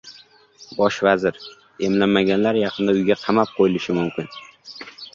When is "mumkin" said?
4.03-4.35